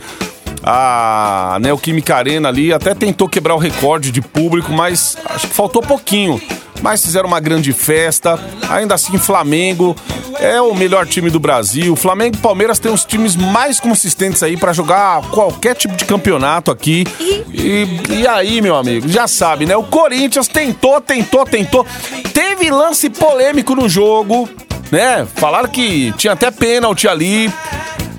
a 0.64 1.58
Neoquímica 1.62 2.16
Arena 2.16 2.50
ali 2.50 2.72
até 2.72 2.94
tentou 2.94 3.28
quebrar 3.28 3.56
o 3.56 3.58
recorde 3.58 4.12
de 4.12 4.22
público, 4.22 4.72
mas 4.72 5.18
acho 5.26 5.48
que 5.48 5.54
faltou 5.54 5.82
pouquinho. 5.82 6.40
Mas 6.82 7.04
fizeram 7.04 7.28
uma 7.28 7.40
grande 7.40 7.72
festa. 7.74 8.40
Ainda 8.70 8.96
assim, 8.96 9.18
Flamengo 9.18 9.96
é 10.40 10.60
o 10.60 10.74
melhor 10.74 11.06
time 11.06 11.30
do 11.30 11.40
Brasil. 11.40 11.96
Flamengo 11.96 12.36
e 12.36 12.40
Palmeiras 12.40 12.80
têm 12.80 12.92
os 12.92 13.06
times 13.06 13.36
mais 13.36 13.80
consistentes 13.80 14.42
aí 14.42 14.58
pra 14.58 14.74
jogar 14.74 15.22
qualquer 15.30 15.76
tipo 15.76 15.96
de 15.96 16.06
campeonato 16.06 16.72
aqui. 16.72 17.06
E, 17.20 17.88
e 18.10 18.28
aí, 18.28 18.62
meu 18.62 18.76
amigo, 18.76 19.08
já 19.08 19.28
sabe, 19.28 19.66
né? 19.66 19.76
O 19.78 19.84
Corinthians 19.84 20.48
tentou, 20.48 21.00
tentou, 21.00 21.46
tentou. 21.46 21.86
Teve 22.34 22.72
lance 22.72 23.10
polêmico 23.10 23.76
no 23.76 23.88
jogo, 23.88 24.50
né? 24.92 25.28
Falaram 25.36 25.70
que 25.70 26.12
tinha 26.18 26.34
até 26.34 26.50
pênalti 26.50 27.08
ali. 27.08 27.52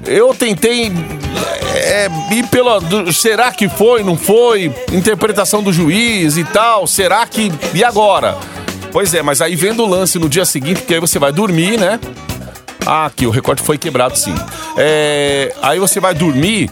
Eu 0.07 0.35
tentei 0.35 0.93
é, 1.75 2.09
ir 2.33 2.47
pela. 2.49 2.81
do- 2.81 3.13
será 3.13 3.51
que 3.53 3.69
foi, 3.69 4.03
não 4.03 4.17
foi? 4.17 4.73
Interpretação 4.93 5.63
do 5.63 5.73
juiz 5.73 6.37
e 6.37 6.45
tal. 6.45 6.87
Será 6.87 7.27
que. 7.27 7.51
E 7.75 7.83
agora? 7.85 8.37
Pois 8.93 9.15
é, 9.15 9.23
mas 9.23 9.41
aí 9.41 9.57
vendo 9.57 9.83
o 9.83 9.87
lance 9.87 10.19
no 10.19 10.29
dia 10.29 10.45
seguinte, 10.45 10.83
porque 10.83 10.95
aí 10.95 11.01
você 11.01 11.19
vai 11.19 11.33
dormir, 11.33 11.79
né? 11.79 11.99
Ah, 12.85 13.07
aqui, 13.07 13.27
o 13.27 13.31
recorde 13.31 13.63
foi 13.63 13.79
quebrado 13.79 14.19
sim. 14.19 14.35
É, 14.77 15.55
aí 15.63 15.79
você 15.79 15.99
vai 15.99 16.15
dormir. 16.15 16.71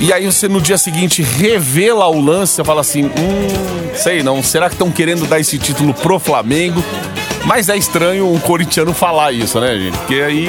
E 0.00 0.12
aí 0.12 0.26
você 0.26 0.48
no 0.48 0.60
dia 0.60 0.78
seguinte 0.78 1.22
revela 1.22 2.06
o 2.08 2.20
lance, 2.20 2.54
você 2.54 2.64
fala 2.64 2.80
assim, 2.80 3.04
hum, 3.04 3.92
sei 3.94 4.22
não, 4.22 4.42
será 4.42 4.68
que 4.68 4.74
estão 4.74 4.90
querendo 4.90 5.26
dar 5.26 5.40
esse 5.40 5.58
título 5.58 5.92
pro 5.92 6.18
Flamengo? 6.18 6.82
Mas 7.44 7.68
é 7.68 7.76
estranho 7.76 8.32
um 8.32 8.38
corintiano 8.38 8.92
falar 8.92 9.32
isso, 9.32 9.60
né, 9.60 9.76
gente? 9.76 9.98
Porque 9.98 10.14
aí 10.14 10.48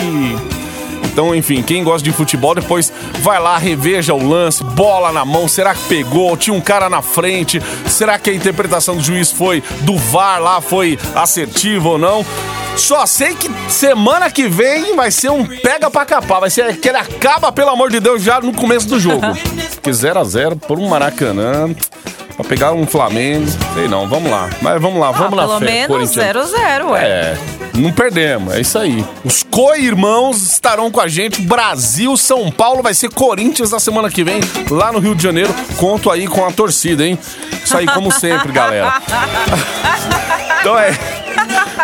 então, 1.13 1.36
enfim, 1.36 1.62
quem 1.62 1.84
gosta 1.84 2.03
de 2.03 2.12
futebol 2.12 2.55
depois 2.55 2.91
vai 3.20 3.39
lá, 3.39 3.55
reveja 3.60 4.15
o 4.15 4.27
lance, 4.27 4.63
bola 4.63 5.12
na 5.12 5.24
mão, 5.24 5.48
será 5.48 5.75
que 5.75 5.84
pegou? 5.84 6.36
Tinha 6.36 6.55
um 6.55 6.60
cara 6.60 6.89
na 6.89 7.03
frente, 7.03 7.62
será 7.88 8.17
que 8.17 8.32
a 8.32 8.34
interpretação 8.34 8.98
do 8.98 9.03
juiz 9.03 9.32
foi 9.32 9.62
do 9.82 9.96
VAR 9.96 10.41
lá, 10.41 10.60
foi 10.60 10.98
assertiva 11.13 11.88
ou 11.89 11.98
não? 12.00 12.25
Só 12.75 13.05
sei 13.05 13.36
que 13.36 13.48
semana 13.70 14.32
que 14.32 14.48
vem 14.48 14.96
vai 14.96 15.12
ser 15.12 15.29
um 15.29 15.46
pega 15.46 15.91
pra 15.91 16.03
capar, 16.03 16.39
vai 16.39 16.50
ser 16.50 16.77
que 16.77 16.89
ele 16.89 16.98
acaba, 16.98 17.51
pelo 17.51 17.70
amor 17.70 17.91
de 17.91 18.00
Deus, 18.00 18.24
já 18.24 18.41
no 18.41 18.51
começo 18.51 18.88
do 18.88 19.00
jogo. 19.00 19.22
Porque 19.75 19.91
0x0 19.91 20.60
por 20.62 20.79
um 20.79 20.88
Maracanã, 20.88 21.70
pra 22.36 22.44
pegar 22.46 22.74
um 22.74 22.86
Flamengo, 22.86 23.46
sei 23.74 23.88
não, 23.88 24.08
vamos 24.08 24.30
lá. 24.32 24.50
Mas 24.62 24.82
vamos 24.82 25.00
lá, 25.00 25.10
Ah, 25.10 25.12
vamos 25.12 25.36
lá, 25.38 25.48
pelo 25.48 25.60
fé, 25.60 25.66
menos 25.66 25.88
corintiano. 26.12 26.40
0-0, 26.42 26.90
ué. 26.92 27.04
É, 27.04 27.38
não 27.75 27.92
perdemos, 27.92 28.54
é 28.54 28.62
isso 28.62 28.78
aí. 28.78 29.06
Os 29.24 29.44
co-irmãos 29.44 30.42
estarão 30.42 30.90
com 30.92 31.00
a 31.02 31.08
gente. 31.08 31.42
Brasil, 31.42 32.16
São 32.18 32.52
Paulo, 32.52 32.82
vai 32.84 32.94
ser 32.94 33.10
Corinthians 33.10 33.72
na 33.72 33.80
semana 33.80 34.10
que 34.10 34.24
vem, 34.24 34.40
lá 34.70 34.92
no 34.92 35.00
Rio 35.00 35.16
de 35.16 35.24
Janeiro. 35.24 35.54
Conto 35.78 36.10
aí 36.12 36.28
com 36.28 36.46
a 36.46 36.52
torcida, 36.52 37.06
hein? 37.06 37.18
Isso 37.63 37.78
aí, 37.78 37.86
como 37.88 38.12
sempre, 38.12 38.52
galera. 38.52 38.94
Então 40.62 40.80
é. 40.80 40.98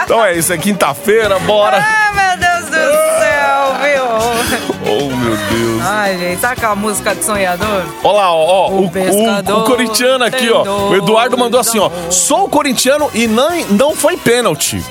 Então 0.06 0.24
é 0.24 0.38
isso, 0.38 0.53
é 0.53 0.58
quinta-feira, 0.58 1.38
bora. 1.39 1.86
Ai, 1.86 2.13
meu 2.15 2.38
Deus 2.38 2.65
do 2.68 2.72
céu, 2.72 3.75
viu? 3.82 4.68
Oh, 4.86 5.15
meu 5.15 5.36
Deus. 5.36 5.81
Ai, 5.83 6.17
gente, 6.17 6.39
sabe 6.39 6.53
aquela 6.53 6.75
música 6.75 7.13
de 7.13 7.24
sonhador? 7.24 7.83
Olha 8.03 8.17
lá, 8.17 8.33
ó, 8.33 8.45
ó, 8.45 8.69
o, 8.69 8.86
o, 8.86 8.89
pescador 8.89 9.59
o 9.59 9.63
corintiano 9.65 10.23
aqui, 10.23 10.38
tem 10.38 10.51
ó. 10.51 10.63
O 10.89 10.95
Eduardo 10.95 11.38
mandou 11.38 11.60
assim, 11.60 11.80
ó. 11.80 11.89
Sou 12.10 12.47
corintiano 12.47 13.10
e 13.13 13.27
não, 13.27 13.49
não 13.71 13.95
foi 13.95 14.15
pênalti. 14.15 14.84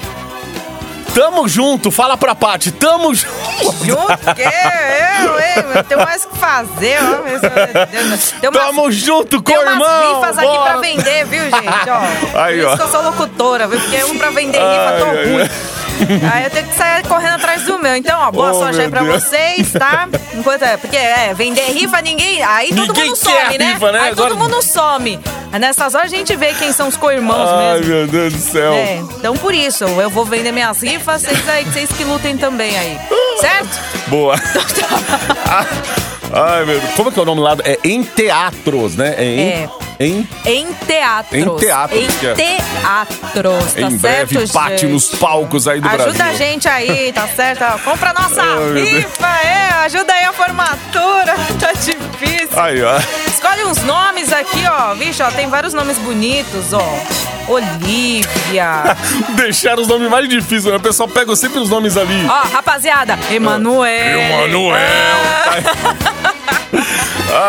Tamo 1.15 1.49
junto, 1.49 1.91
fala 1.91 2.17
pra 2.17 2.33
Paty, 2.33 2.71
tamo 2.71 3.13
junto. 3.13 3.35
Junto, 3.85 4.35
que 4.37 4.43
eu, 4.43 5.41
hein? 5.41 5.85
Tenho 5.89 6.05
mais 6.05 6.25
o 6.25 6.29
que 6.29 6.39
fazer, 6.39 6.97
ó. 7.03 7.87
Tem 7.87 8.01
umas, 8.05 8.35
Tamo 8.53 8.93
junto, 8.93 9.43
tem 9.43 9.59
umas 9.59 9.79
rifas 9.79 10.39
aqui 10.39 10.59
pra 10.59 10.77
vender, 10.77 11.25
viu, 11.25 11.43
gente? 11.43 11.91
Ó, 11.91 12.39
Aí, 12.41 12.61
Por 12.61 12.65
isso 12.65 12.73
ó. 12.73 12.77
que 12.77 12.83
eu 12.83 12.89
sou 12.89 13.03
locutora, 13.03 13.67
viu? 13.67 13.81
Porque 13.81 14.05
um 14.05 14.17
pra 14.17 14.31
vender 14.31 14.59
rifa 14.59 14.91
ai, 14.91 15.25
ruim. 15.25 15.51
Aí 16.33 16.45
eu 16.45 16.51
tenho 16.51 16.67
que 16.69 16.75
sair 16.77 17.07
correndo 17.07 17.35
atrás 17.35 17.63
do 17.65 17.79
meu. 17.79 17.97
Então, 17.97 18.19
ó, 18.21 18.31
boa 18.31 18.51
Oh, 18.53 18.55
sorte 18.55 18.81
aí 18.81 18.89
pra 18.89 19.03
Deus. 19.03 19.23
vocês, 19.25 19.73
tá? 19.73 20.09
Enquanto 20.35 20.63
é, 20.63 20.77
porque 20.77 20.97
é, 20.97 21.35
vender 21.35 21.63
rifa, 21.73 22.01
ninguém. 22.01 22.43
Aí 22.43 22.69
todo 22.71 22.89
Ninguém 22.89 23.07
mundo 23.07 23.17
some, 23.17 23.59
né? 23.59 23.73
rifa, 23.73 23.93
né? 23.93 24.01
Aí 24.01 24.11
Agora- 24.11 24.29
todo 24.31 24.39
mundo 24.39 24.63
some. 24.63 25.19
Nessas 25.59 25.95
horas 25.95 26.13
a 26.13 26.17
gente 26.17 26.37
vê 26.37 26.53
quem 26.55 26.73
são 26.73 26.89
os 26.89 26.97
co-irmãos 26.97 27.49
Ai, 27.49 27.79
mesmo. 27.79 27.87
meu 27.95 28.07
Deus 28.07 28.33
do 28.35 28.39
céu. 28.39 28.73
É, 28.73 28.97
então 28.97 29.35
por 29.37 29.55
isso, 29.55 29.85
eu 29.85 30.11
vou 30.11 30.25
vender 30.25 30.53
minhas 30.53 30.83
rifas, 30.83 31.23
vocês 31.23 31.49
aí, 31.49 31.65
vocês 31.65 31.91
que 31.91 32.05
lutem 32.05 32.37
também 32.37 32.77
aí. 32.79 32.99
Certo? 33.41 33.81
Boa. 34.09 34.35
Ai, 36.33 36.65
meu 36.65 36.79
Deus. 36.81 36.95
Como 36.95 37.09
é 37.09 37.13
que 37.13 37.19
é 37.19 37.23
o 37.23 37.25
nome 37.27 37.41
lá? 37.41 37.57
É 37.65 37.79
em 37.85 38.03
teatros, 38.03 38.97
né? 38.97 39.15
É 39.17 39.25
em. 39.25 39.49
É. 39.49 39.69
Em, 40.01 40.29
Em 40.47 40.73
teatros. 40.87 41.43
Em 41.43 41.57
teatros, 41.57 42.01
Em 42.01 42.27
é- 42.27 42.35
teatros, 42.35 43.73
tá 43.75 43.81
em 43.81 43.99
certo, 43.99 44.35
breve, 44.35 44.49
Paty 44.53 44.79
gente? 44.83 44.93
nos 44.93 45.09
palcos 45.09 45.67
aí 45.67 45.81
do 45.81 45.89
Ajuda 45.89 46.05
Brasil. 46.13 46.25
a 46.25 46.33
gente 46.35 46.69
aí, 46.69 47.13
tá 47.13 47.27
certo? 47.27 47.65
Compra 47.83 48.11
a 48.11 48.13
nossa 48.15 48.41
Ai, 48.41 48.81
rifa, 48.81 49.27
é. 49.45 49.69
Ajuda 49.85 50.13
aí 50.13 50.25
a 50.25 50.33
formatura. 50.33 51.35
Tá 51.59 51.73
difícil. 51.73 52.49
Aí, 52.57 52.81
ó. 52.83 52.99
Escolhe 53.27 53.65
uns 53.65 53.83
nomes 53.83 54.33
aqui, 54.33 54.65
ó. 54.71 54.95
Vixe, 54.95 55.21
ó, 55.23 55.31
tem 55.33 55.49
vários 55.49 55.75
nomes 55.75 55.99
bonitos, 55.99 56.73
ó. 56.73 57.01
Olivia. 57.49 58.97
Deixaram 59.35 59.83
os 59.83 59.89
nomes 59.89 60.09
mais 60.09 60.29
difíceis, 60.29 60.65
né? 60.67 60.77
O 60.77 60.81
pessoal 60.81 61.09
pega 61.09 61.35
sempre 61.35 61.59
os 61.59 61.69
nomes 61.69 61.97
ali. 61.97 62.25
Ó, 62.29 62.49
rapaziada, 62.53 63.19
Emanuel. 63.33 64.21
Emanuel. 64.21 64.79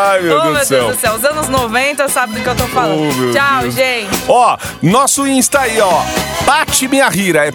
Ai, 0.10 0.22
meu 0.22 0.38
Oh, 0.38 0.42
Deus 0.42 0.54
meu 0.54 0.60
do 0.62 0.66
céu. 0.68 0.84
Deus 0.86 0.96
do 0.96 1.00
céu. 1.02 1.14
Os 1.16 1.24
anos 1.26 1.50
90 1.50 2.08
sabe 2.10 2.34
do 2.36 2.42
que 2.42 2.48
eu 2.50 2.56
tô 2.56 2.68
falando. 2.68 3.02
Oh, 3.10 3.34
Tchau, 3.34 3.62
Deus. 3.62 3.76
gente. 3.76 4.10
Ó, 4.28 4.58
nosso 4.82 5.28
Insta 5.28 5.60
aí, 5.62 5.80
ó. 5.82 6.02
Pati 6.46 6.88
Minha 6.88 7.08
Rira. 7.10 7.46
É 7.46 7.52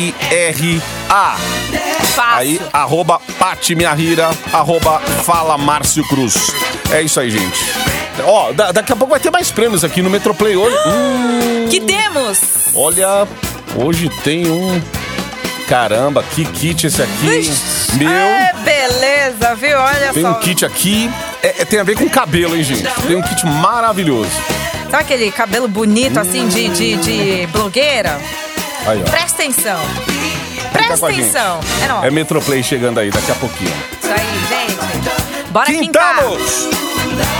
P-A-T-Y-M-I-Y-A-H-I-R-A. 0.00 1.36
Fácil. 2.14 2.36
Aí, 2.36 2.60
arroba 2.72 3.20
Pati 3.38 3.76
arroba 4.52 4.98
Fala 5.24 5.56
Márcio 5.58 6.06
Cruz. 6.08 6.34
É 6.90 7.02
isso 7.02 7.20
aí, 7.20 7.30
gente. 7.30 7.60
Ó, 8.24 8.52
da- 8.52 8.72
daqui 8.72 8.92
a 8.92 8.96
pouco 8.96 9.10
vai 9.12 9.20
ter 9.20 9.30
mais 9.30 9.50
prêmios 9.50 9.84
aqui 9.84 10.02
no 10.02 10.10
Metroplay 10.10 10.56
hoje. 10.56 10.76
Hum, 10.86 11.68
Que 11.70 11.80
temos? 11.80 12.38
olha, 12.74 13.26
hoje 13.76 14.10
tem 14.22 14.50
um. 14.50 14.80
Caramba, 15.70 16.20
que 16.24 16.44
kit 16.44 16.88
esse 16.88 17.00
aqui. 17.00 17.48
Meu. 17.94 18.10
É, 18.10 18.52
beleza, 18.64 19.54
viu? 19.54 19.78
Olha 19.78 20.12
Tem 20.12 20.22
só. 20.24 20.32
um 20.32 20.34
kit 20.40 20.66
aqui, 20.66 21.08
é- 21.44 21.62
é- 21.62 21.64
tem 21.64 21.78
a 21.78 21.84
ver 21.84 21.96
com 21.96 22.08
cabelo, 22.08 22.56
hein, 22.56 22.64
gente? 22.64 22.82
Tem 23.06 23.14
um 23.14 23.22
kit 23.22 23.46
maravilhoso. 23.46 24.28
Sabe 24.90 25.04
aquele 25.04 25.30
cabelo 25.30 25.68
bonito, 25.68 26.18
assim, 26.18 26.48
de, 26.48 26.68
de, 26.70 26.96
de 26.96 27.46
blogueira? 27.52 28.20
Aí, 28.84 29.00
ó. 29.06 29.10
Presta 29.10 29.42
atenção. 29.44 29.80
Presta 30.72 31.08
gente. 31.12 31.20
atenção. 31.20 31.60
É 31.84 31.86
nóis. 31.86 32.04
É 32.04 32.10
Metroplay 32.10 32.62
chegando 32.64 32.98
aí 32.98 33.10
daqui 33.12 33.30
a 33.30 33.34
pouquinho. 33.36 33.72
Isso 34.02 34.12
aí, 34.12 34.66
gente. 34.66 35.50
Bora 35.52 35.66
quintar. 35.66 36.16
Quintamos! 36.16 36.40
Metropolitana 36.40 37.39